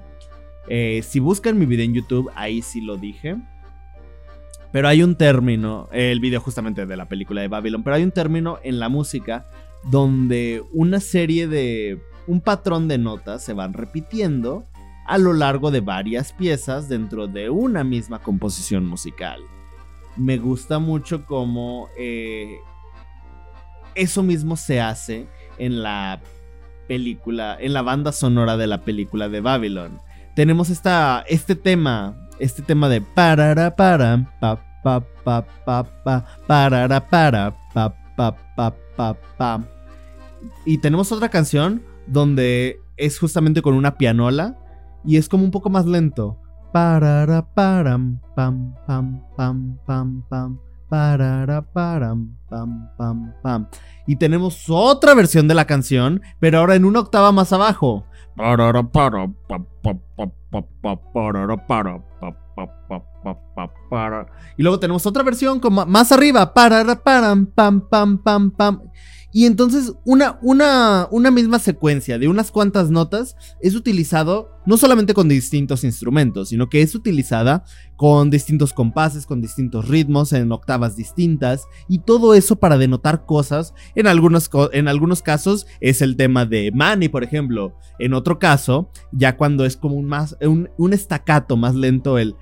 [0.68, 3.38] Eh, si buscan mi video en YouTube, ahí sí lo dije
[4.74, 8.12] pero hay un término, el video justamente de la película de Babylon, pero hay un
[8.12, 9.48] término en la música
[9.84, 14.66] donde una serie de, un patrón de notas se van repitiendo
[15.06, 19.42] a lo largo de varias piezas dentro de una misma composición musical.
[20.18, 22.58] Me gusta mucho cómo eh,
[23.94, 25.28] eso mismo se hace
[25.60, 26.20] en la
[26.88, 30.00] película, en la banda sonora de la película de Babylon.
[30.36, 37.00] Tenemos esta, este tema este tema de parara para pa pa pa pa pa parara
[37.00, 39.62] para pa pa pa pa pa.
[40.66, 44.58] Y tenemos otra canción donde es justamente con una pianola
[45.06, 46.38] y es como un poco más lento.
[46.72, 50.60] Parara param pam pam pam pam pam.
[50.90, 53.68] Parara param pam pam pam.
[54.06, 58.06] Y tenemos otra versión de la canción pero ahora en una octava más abajo
[64.58, 66.54] y luego tenemos otra versión como más arriba.
[66.54, 67.46] pam,
[67.90, 68.82] pam, pam, pam.
[69.34, 75.16] Y entonces una, una, una misma secuencia de unas cuantas notas es utilizado no solamente
[75.16, 77.64] con distintos instrumentos, sino que es utilizada
[77.98, 83.74] con distintos compases, con distintos ritmos, en octavas distintas, y todo eso para denotar cosas.
[83.96, 87.76] En algunos, en algunos casos es el tema de Manny, por ejemplo.
[87.98, 92.36] En otro caso, ya cuando es como un, más, un, un estacato más lento, el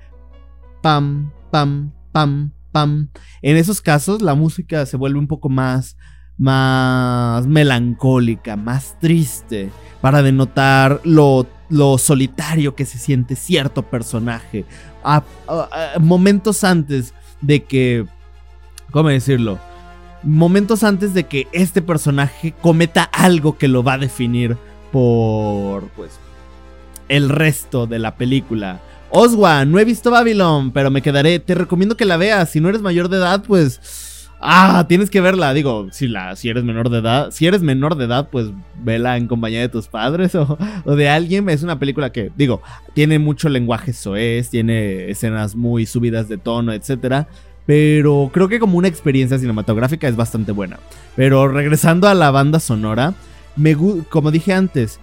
[0.82, 3.10] pam, pam, pam, pam.
[3.40, 5.96] En esos casos la música se vuelve un poco más
[6.38, 14.64] más melancólica, más triste, para denotar lo, lo solitario que se siente cierto personaje.
[15.04, 15.22] A,
[16.00, 18.06] momentos antes de que,
[18.90, 19.58] ¿cómo decirlo?
[20.22, 24.56] Momentos antes de que este personaje cometa algo que lo va a definir
[24.92, 26.18] por, pues,
[27.08, 28.80] el resto de la película.
[29.10, 31.38] Oswa, no he visto Babylon, pero me quedaré.
[31.38, 32.50] Te recomiendo que la veas.
[32.50, 33.80] Si no eres mayor de edad, pues
[34.44, 35.54] Ah, tienes que verla.
[35.54, 38.48] Digo, si, la, si eres menor de edad, si eres menor de edad, pues
[38.82, 41.48] vela en compañía de tus padres o, de alguien.
[41.48, 42.60] Es una película que, digo,
[42.92, 47.28] tiene mucho lenguaje soez, tiene escenas muy subidas de tono, etcétera.
[47.66, 50.80] Pero creo que como una experiencia cinematográfica es bastante buena.
[51.14, 53.14] Pero regresando a la banda sonora,
[53.56, 53.76] me,
[54.08, 54.98] como dije antes,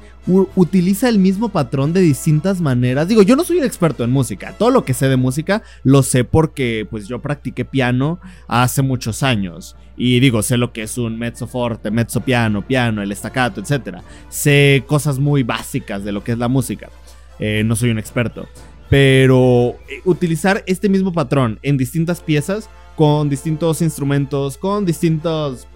[0.55, 3.07] utiliza el mismo patrón de distintas maneras.
[3.07, 4.53] Digo, yo no soy un experto en música.
[4.57, 9.23] Todo lo que sé de música lo sé porque pues yo practiqué piano hace muchos
[9.23, 9.75] años.
[9.97, 13.97] Y digo, sé lo que es un mezzo forte, mezzo piano, piano, el staccato, etc.
[14.29, 16.89] Sé cosas muy básicas de lo que es la música.
[17.39, 18.47] Eh, no soy un experto.
[18.89, 25.67] Pero eh, utilizar este mismo patrón en distintas piezas, con distintos instrumentos, con distintos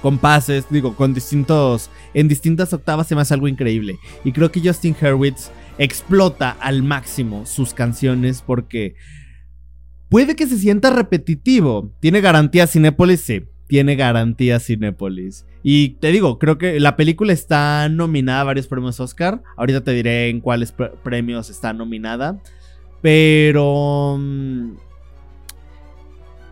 [0.00, 3.98] compases, digo, con distintos, en distintas octavas se me hace algo increíble.
[4.24, 8.94] Y creo que Justin Hurwitz explota al máximo sus canciones porque
[10.08, 11.92] puede que se sienta repetitivo.
[12.00, 13.20] ¿Tiene garantía Cinépolis?
[13.20, 15.46] Sí, tiene garantía Cinépolis.
[15.62, 19.42] Y te digo, creo que la película está nominada a varios premios Oscar.
[19.56, 22.42] Ahorita te diré en cuáles premios está nominada.
[23.02, 24.18] Pero...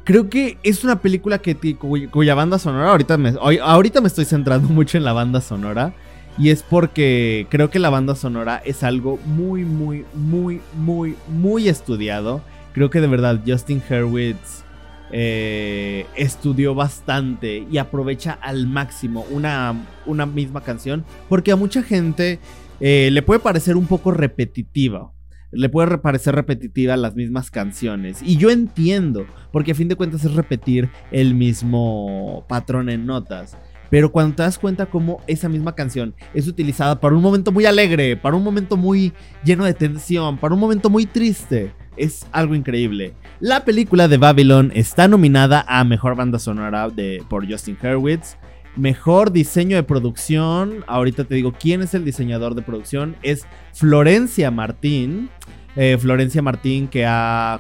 [0.09, 4.66] Creo que es una película que cuya, banda sonora, ahorita me, ahorita me estoy centrando
[4.73, 5.92] mucho en la banda sonora.
[6.38, 11.68] Y es porque creo que la banda sonora es algo muy, muy, muy, muy, muy
[11.68, 12.40] estudiado.
[12.73, 14.64] Creo que de verdad Justin Hurwitz
[15.12, 19.75] eh, estudió bastante y aprovecha al máximo una,
[20.07, 21.05] una misma canción.
[21.29, 22.38] Porque a mucha gente
[22.81, 25.12] eh, le puede parecer un poco repetitiva.
[25.50, 28.22] Le puede parecer repetitiva las mismas canciones.
[28.22, 33.56] Y yo entiendo, porque a fin de cuentas es repetir el mismo patrón en notas.
[33.90, 37.64] Pero cuando te das cuenta cómo esa misma canción es utilizada para un momento muy
[37.64, 39.12] alegre, para un momento muy
[39.44, 43.14] lleno de tensión, para un momento muy triste, es algo increíble.
[43.40, 48.37] La película de Babylon está nominada a Mejor Banda Sonora de, por Justin Hurwitz.
[48.79, 50.85] Mejor diseño de producción.
[50.87, 53.17] Ahorita te digo quién es el diseñador de producción.
[53.23, 55.31] Es Florencia Martín.
[55.75, 57.05] Eh, Florencia Martín, que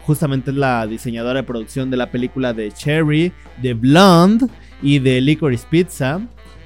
[0.04, 4.46] justamente es la diseñadora de producción de la película de Cherry, de Blonde
[4.80, 6.20] y de Licorice Pizza.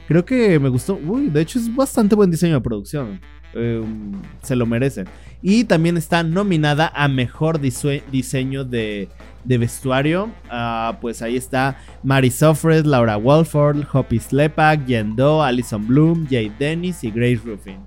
[0.06, 1.00] Creo que me gustó.
[1.02, 3.20] Uy, de hecho es bastante buen diseño de producción.
[3.54, 4.12] Em,
[4.42, 5.04] se lo merece.
[5.42, 9.08] Y también está nominada a mejor diseño de,
[9.44, 10.30] vestuario.
[10.48, 17.02] Ah, pues ahí está Mary Sofres, Laura Walford, Hoppy Slepak, Yendo, Alison Bloom, Jay Dennis
[17.04, 17.78] y Grace Ruffin.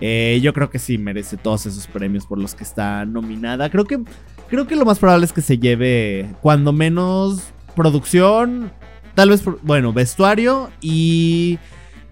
[0.00, 3.70] Eh, yo creo que sí merece todos esos premios por los que está nominada.
[3.70, 4.00] Creo que,
[4.48, 8.72] creo que lo más probable es que se lleve, cuando menos, producción,
[9.14, 11.58] Tal vez, bueno, vestuario y,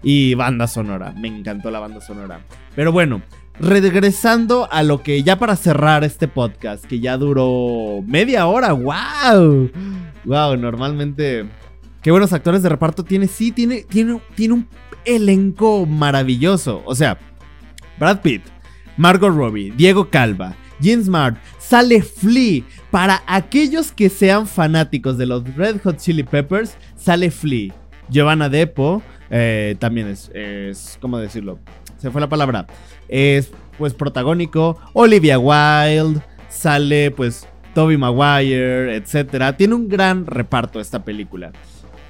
[0.03, 1.13] y banda sonora.
[1.17, 2.41] Me encantó la banda sonora.
[2.75, 3.21] Pero bueno,
[3.59, 8.73] regresando a lo que ya para cerrar este podcast, que ya duró media hora.
[8.73, 9.71] ¡Wow!
[10.25, 10.57] ¡Wow!
[10.57, 11.45] Normalmente...
[12.01, 13.27] Qué buenos actores de reparto tiene.
[13.27, 14.67] Sí, tiene, tiene, tiene un
[15.05, 16.81] elenco maravilloso.
[16.85, 17.17] O sea,
[17.97, 18.43] Brad Pitt,
[18.97, 22.63] Margot Robbie, Diego Calva, Jean Smart, sale Flea.
[22.91, 27.73] Para aquellos que sean fanáticos de los Red Hot Chili Peppers, sale Flea.
[28.09, 29.01] Giovanna Depo,
[29.35, 31.57] eh, también es, es, ¿cómo decirlo?
[31.97, 32.67] Se fue la palabra.
[33.07, 34.77] Es, pues, protagónico.
[34.93, 39.55] Olivia Wilde, sale, pues, Toby Maguire, etc.
[39.57, 41.51] Tiene un gran reparto esta película.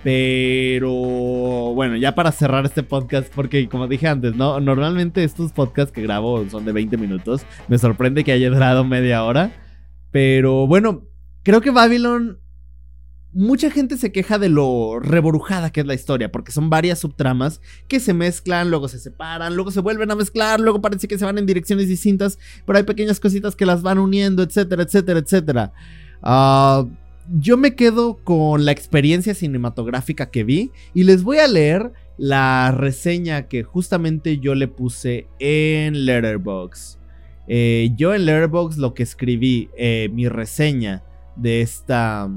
[0.03, 4.59] Pero bueno, ya para cerrar este podcast, porque como dije antes, ¿no?
[4.59, 7.45] Normalmente estos podcasts que grabo son de 20 minutos.
[7.69, 9.53] Me sorprende que haya durado media hora.
[10.11, 11.03] Pero bueno,
[11.43, 12.42] creo que Babylon.
[13.33, 17.61] Mucha gente se queja de lo reborujada que es la historia, porque son varias subtramas
[17.87, 21.25] que se mezclan, luego se separan, luego se vuelven a mezclar, luego parece que se
[21.25, 25.73] van en direcciones distintas, pero hay pequeñas cositas que las van uniendo, etcétera, etcétera, etcétera.
[26.21, 26.85] Ah
[27.31, 32.71] yo me quedo con la experiencia cinematográfica que vi y les voy a leer la
[32.71, 36.99] reseña que justamente yo le puse en Letterboxd.
[37.47, 41.03] Eh, yo en Letterboxd lo que escribí, eh, mi reseña
[41.35, 42.29] de esta,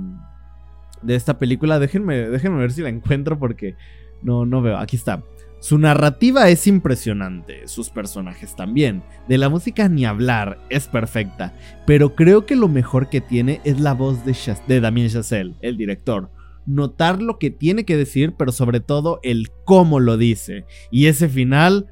[1.06, 3.76] de esta película, déjenme, déjenme ver si la encuentro porque
[4.22, 5.22] no, no veo, aquí está.
[5.58, 9.02] Su narrativa es impresionante, sus personajes también.
[9.26, 11.54] De la música ni hablar, es perfecta.
[11.86, 14.36] Pero creo que lo mejor que tiene es la voz de,
[14.68, 16.30] de Damien Chazelle, el director.
[16.66, 20.66] Notar lo que tiene que decir, pero sobre todo el cómo lo dice.
[20.90, 21.86] Y ese final...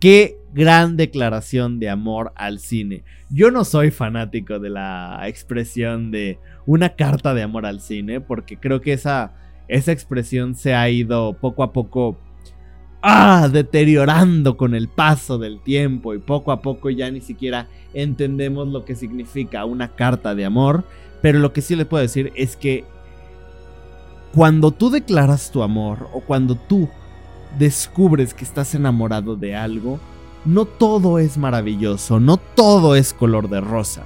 [0.00, 3.04] qué gran declaración de amor al cine.
[3.30, 8.56] Yo no soy fanático de la expresión de una carta de amor al cine, porque
[8.56, 9.32] creo que esa
[9.68, 12.18] esa expresión se ha ido poco a poco
[13.00, 18.68] ah, deteriorando con el paso del tiempo y poco a poco ya ni siquiera entendemos
[18.68, 20.84] lo que significa una carta de amor.
[21.22, 22.84] Pero lo que sí les puedo decir es que
[24.34, 26.88] cuando tú declaras tu amor o cuando tú
[27.58, 30.00] descubres que estás enamorado de algo,
[30.44, 34.04] no todo es maravilloso, no todo es color de rosa.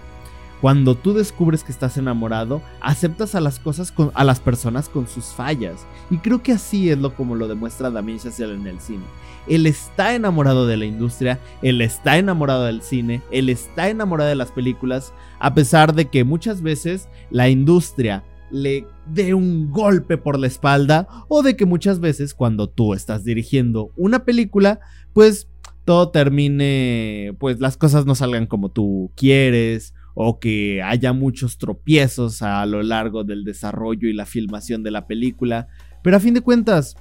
[0.61, 5.27] Cuando tú descubres que estás enamorado, aceptas a las cosas, a las personas con sus
[5.27, 5.87] fallas.
[6.11, 9.05] Y creo que así es lo como lo demuestra Damien Chazelle en el cine.
[9.46, 14.35] Él está enamorado de la industria, él está enamorado del cine, él está enamorado de
[14.35, 20.38] las películas, a pesar de que muchas veces la industria le dé un golpe por
[20.38, 24.81] la espalda o de que muchas veces cuando tú estás dirigiendo una película,
[25.12, 25.49] pues
[25.87, 32.42] todo termine, pues las cosas no salgan como tú quieres o que haya muchos tropiezos
[32.42, 35.69] a lo largo del desarrollo y la filmación de la película.
[36.02, 36.96] Pero a fin de cuentas,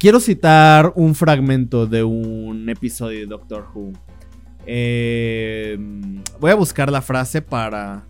[0.00, 3.92] quiero citar un fragmento de un episodio de Doctor Who.
[4.66, 8.04] Em, voy a buscar la frase para...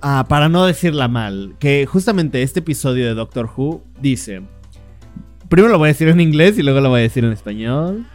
[0.00, 1.56] Ah, para no decirla mal.
[1.58, 4.42] Que justamente este episodio de Doctor Who dice...
[5.52, 8.06] Primero lo voy a decir en inglés y luego lo voy a decir en español.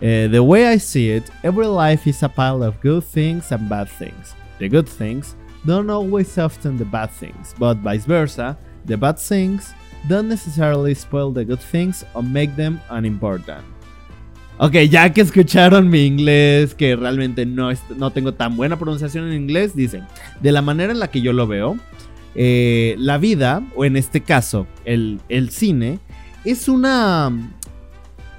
[0.00, 3.68] Uh, the way I see it, every life is a pile of good things and
[3.68, 4.36] bad things.
[4.60, 5.34] The good things
[5.64, 9.74] don't always soften the bad things, but vice versa, the bad things
[10.08, 13.64] don't necessarily spoil the good things or make them unimportant.
[14.58, 19.32] Ok, ya que escucharon mi inglés, que realmente no, no tengo tan buena pronunciación en
[19.32, 20.06] inglés, dicen,
[20.40, 21.76] de la manera en la que yo lo veo,
[22.36, 25.98] eh, la vida, o en este caso, el, el cine,
[26.46, 27.32] es una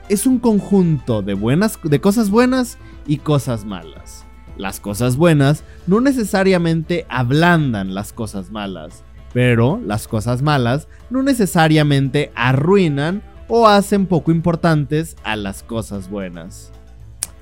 [0.09, 4.25] es un conjunto de, buenas, de cosas buenas y cosas malas.
[4.55, 9.03] Las cosas buenas no necesariamente ablandan las cosas malas,
[9.33, 16.71] pero las cosas malas no necesariamente arruinan o hacen poco importantes a las cosas buenas.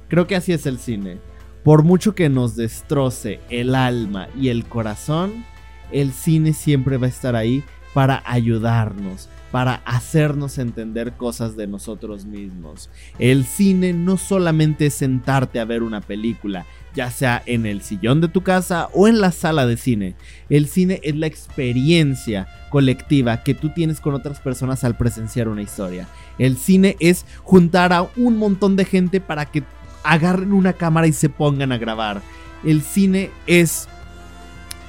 [0.08, 1.20] Creo que así es el cine.
[1.64, 5.46] Por mucho que nos destroce el alma y el corazón,
[5.92, 7.64] el cine siempre va a estar ahí
[7.94, 12.90] para ayudarnos, para hacernos entender cosas de nosotros mismos.
[13.20, 18.20] El cine no solamente es sentarte a ver una película, ya sea en el sillón
[18.20, 20.16] de tu casa o en la sala de cine.
[20.50, 25.62] El cine es la experiencia colectiva que tú tienes con otras personas al presenciar una
[25.62, 26.10] historia.
[26.38, 29.64] El cine es juntar a un montón de gente para que
[30.04, 32.22] agarren una cámara y se pongan a grabar.
[32.66, 33.88] El cine es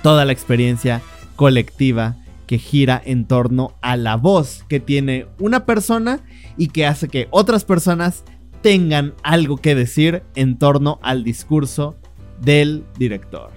[0.02, 1.02] toda la experiencia
[1.36, 6.20] colectiva que gira en torno a la voz que tiene una persona
[6.56, 8.24] y que hace que otras personas
[8.62, 11.96] tengan algo que decir en torno al discurso
[12.40, 13.50] del director.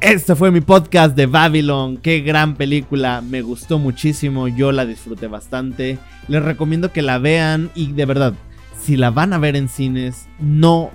[0.00, 1.96] Este fue mi podcast de Babylon.
[1.96, 3.22] Qué gran película.
[3.22, 4.48] Me gustó muchísimo.
[4.48, 5.98] Yo la disfruté bastante.
[6.28, 8.34] Les recomiendo que la vean y de verdad,
[8.78, 10.90] si la van a ver en cines, no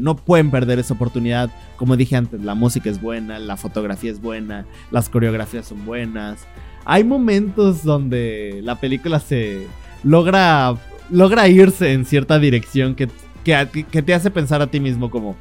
[0.00, 1.50] no pueden perder esa oportunidad.
[1.76, 6.46] Como dije antes, la música es buena, la fotografía es buena, las coreografías son buenas.
[6.84, 9.66] Hay momentos donde la película se
[10.02, 10.74] logra
[11.10, 13.08] logra irse en cierta dirección que,
[13.44, 15.36] que, te hace pensar a ti mismo como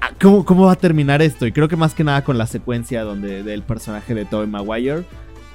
[0.00, 1.46] ah, ¿cómo, ¿cómo, va a terminar esto?
[1.46, 5.04] Y creo que más que nada con la secuencia donde del personaje de Tobey Maguire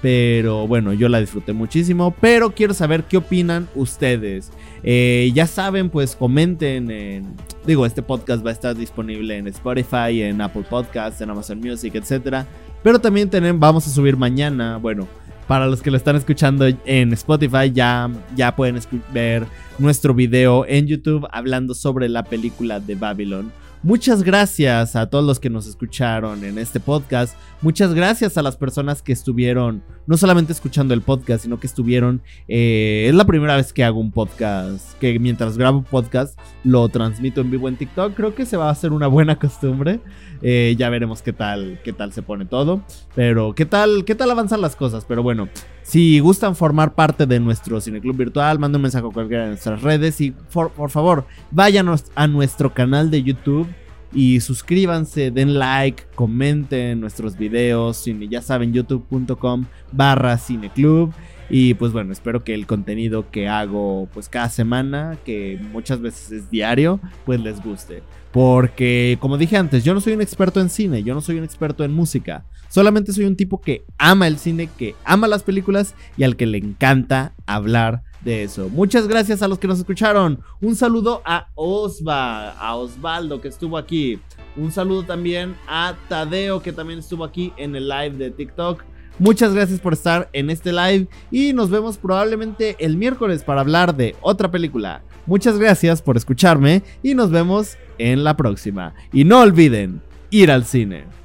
[0.02, 2.16] pero bueno, yo la disfruté muchísimo.
[2.22, 4.52] Pero quiero saber qué opinan ustedes.
[4.84, 6.92] Eh, ya saben, pues comenten.
[6.92, 7.36] En,
[7.66, 11.96] digo, este podcast va a estar disponible en Spotify, en Apple Podcasts, en Amazon Music,
[11.96, 12.46] etc.
[12.84, 13.30] Pero también
[13.60, 14.78] vamos a subir mañana.
[14.78, 15.08] Bueno,
[15.48, 18.80] para los que lo están escuchando en Spotify, ya, ya pueden
[19.14, 19.46] ver
[19.80, 23.52] nuestro video en YouTube hablando sobre la película de Babylon.
[23.84, 27.36] Muchas gracias a todos los que nos escucharon en este podcast.
[27.62, 32.22] Muchas gracias a las personas que estuvieron no solamente escuchando el podcast, sino que estuvieron...
[32.48, 37.42] Eh, es la primera vez que hago un podcast, que mientras grabo podcast lo transmito
[37.42, 38.16] en vivo en TikTok.
[38.16, 40.00] Creo que se va a hacer una buena costumbre.
[40.42, 42.82] Eh, ya veremos qué tal, qué tal se pone todo.
[43.16, 45.04] Pero qué tal, qué tal avanzan las cosas.
[45.06, 45.50] Pero bueno,
[45.84, 49.82] si gustan formar parte de nuestro cineclub virtual, manden un mensaje a cualquiera de nuestras
[49.82, 53.68] redes y por, por favor, vayan a nuestro canal de YouTube
[54.14, 61.14] y suscríbanse, den like, comenten nuestros videos, ya saben, youtube.com barra cineclub.
[61.50, 66.32] Y pues bueno, espero que el contenido que hago pues cada semana, que muchas veces
[66.32, 68.04] es diario, pues les guste.
[68.32, 71.46] Porque como dije antes, yo no soy un experto en cine, yo no soy un
[71.46, 72.44] experto en música.
[72.70, 76.46] Solamente soy un tipo que ama el cine, que ama las películas y al que
[76.46, 78.70] le encanta hablar de eso.
[78.70, 80.40] Muchas gracias a los que nos escucharon.
[80.62, 84.20] Un saludo a Osva, a Osvaldo que estuvo aquí.
[84.56, 88.84] Un saludo también a Tadeo que también estuvo aquí en el live de TikTok.
[89.20, 93.96] Muchas gracias por estar en este live y nos vemos probablemente el miércoles para hablar
[93.96, 95.02] de otra película.
[95.26, 98.94] Muchas gracias por escucharme y nos vemos en la próxima.
[99.12, 101.17] Y no olviden ir al cine.